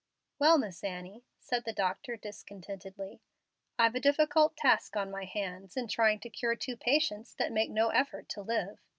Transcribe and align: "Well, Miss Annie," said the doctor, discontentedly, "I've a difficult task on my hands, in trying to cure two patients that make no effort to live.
"Well, 0.39 0.57
Miss 0.57 0.83
Annie," 0.83 1.25
said 1.37 1.63
the 1.63 1.73
doctor, 1.73 2.17
discontentedly, 2.17 3.21
"I've 3.77 3.93
a 3.93 3.99
difficult 3.99 4.57
task 4.57 4.97
on 4.97 5.11
my 5.11 5.25
hands, 5.25 5.77
in 5.77 5.87
trying 5.87 6.19
to 6.21 6.29
cure 6.31 6.55
two 6.55 6.75
patients 6.75 7.35
that 7.35 7.51
make 7.51 7.69
no 7.69 7.89
effort 7.89 8.27
to 8.29 8.41
live. 8.41 8.79